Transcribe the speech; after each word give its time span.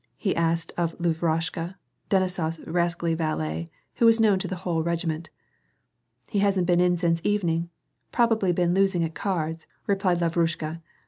he 0.17 0.35
asked 0.35 0.73
of 0.77 0.97
Lavrushka, 0.97 1.75
Denisof 2.09 2.47
s 2.59 2.59
rascally 2.61 3.13
valet, 3.13 3.69
who 3.97 4.07
was 4.07 4.19
known 4.19 4.39
to 4.39 4.47
the 4.47 4.55
whole 4.65 4.81
regiment." 4.81 5.29
He 6.31 6.39
hasn't 6.39 6.65
been 6.65 6.81
in 6.81 6.97
since 6.97 7.21
evening. 7.23 7.69
Probably 8.11 8.51
been 8.51 8.73
losing 8.73 9.03
at 9.03 9.13
cards," 9.13 9.67
replied 9.85 10.17
Lavrushka. 10.19 10.81